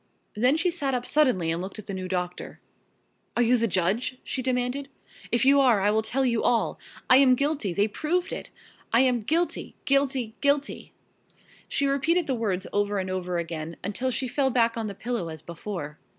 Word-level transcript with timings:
Then 0.35 0.57
she 0.57 0.71
sat 0.71 0.95
up 0.95 1.05
suddenly 1.05 1.51
and 1.51 1.61
looked 1.61 1.77
at 1.77 1.85
the 1.85 1.93
new 1.93 2.07
doctor. 2.07 2.59
"Are 3.37 3.43
you 3.43 3.55
the 3.55 3.67
judge?" 3.67 4.17
she 4.23 4.41
demanded. 4.41 4.89
"If 5.31 5.45
you 5.45 5.61
are 5.61 5.79
I 5.79 5.91
will 5.91 6.01
tell 6.01 6.25
you 6.25 6.41
all. 6.41 6.79
I 7.07 7.17
am 7.17 7.35
guilty 7.35 7.71
they 7.71 7.87
proved 7.87 8.33
it! 8.33 8.49
I 8.91 9.01
am 9.01 9.21
guilty! 9.21 9.75
guilty! 9.85 10.33
guilty!" 10.41 10.91
she 11.67 11.85
repeated 11.85 12.25
the 12.25 12.33
words 12.33 12.65
over 12.73 12.97
and 12.97 13.11
over 13.11 13.37
again, 13.37 13.77
until 13.83 14.09
she 14.09 14.27
fell 14.27 14.49
back 14.49 14.75
on 14.75 14.87
the 14.87 14.95
pillow 14.95 15.29
as 15.29 15.43
before. 15.43 15.99